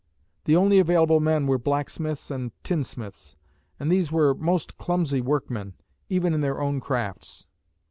[0.45, 3.35] The only available men were blacksmiths and tinsmiths,
[3.79, 5.75] and these were most clumsy workmen,
[6.09, 7.45] even in their own crafts.